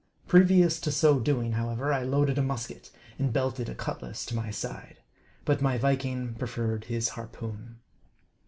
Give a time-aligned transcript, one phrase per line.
[0.27, 4.35] Previous to so doing, however, I loaded a mus ket, and belted a cutlass to
[4.35, 4.97] my side.
[5.45, 7.77] But my Viking pre ferred his harpoon.